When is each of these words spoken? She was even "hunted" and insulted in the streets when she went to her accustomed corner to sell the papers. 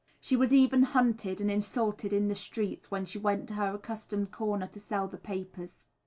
She 0.19 0.35
was 0.35 0.51
even 0.51 0.81
"hunted" 0.81 1.39
and 1.39 1.51
insulted 1.51 2.11
in 2.11 2.27
the 2.27 2.33
streets 2.33 2.89
when 2.89 3.05
she 3.05 3.19
went 3.19 3.47
to 3.49 3.53
her 3.53 3.75
accustomed 3.75 4.31
corner 4.31 4.65
to 4.65 4.79
sell 4.79 5.07
the 5.07 5.17
papers. 5.19 5.85